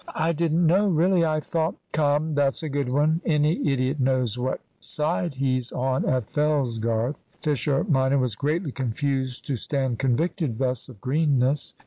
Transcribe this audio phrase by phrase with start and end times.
[0.15, 3.21] "I didn't know, really, I thought" "Come, that's a good one.
[3.23, 9.55] Any idiot knows what side he's on at Fellsgarth." Fisher minor was greatly confused to
[9.55, 11.75] stand convicted thus of greenness.